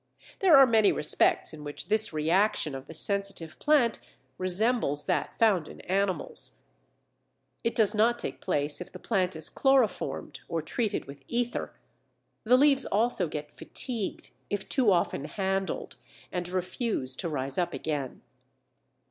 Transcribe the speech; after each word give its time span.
There 0.39 0.57
are 0.57 0.65
many 0.65 0.91
respects 0.91 1.53
in 1.53 1.63
which 1.63 1.87
this 1.87 2.11
reaction 2.11 2.73
of 2.73 2.87
the 2.87 2.93
Sensitive 2.95 3.59
Plant 3.59 3.99
resembles 4.39 5.05
that 5.05 5.37
found 5.37 5.67
in 5.67 5.79
animals. 5.81 6.57
It 7.63 7.75
does 7.75 7.93
not 7.93 8.17
take 8.17 8.41
place 8.41 8.81
if 8.81 8.91
the 8.91 8.97
plant 8.97 9.35
is 9.35 9.47
chloroformed 9.47 10.39
or 10.47 10.59
treated 10.63 11.05
with 11.05 11.23
ether; 11.27 11.75
the 12.43 12.57
leaves 12.57 12.87
also 12.87 13.27
get 13.27 13.53
"fatigued" 13.53 14.31
if 14.49 14.67
too 14.67 14.91
often 14.91 15.25
handled, 15.25 15.97
and 16.31 16.49
refuse 16.49 17.15
to 17.17 17.29
rise 17.29 17.59
up 17.59 17.71
again. 17.71 18.23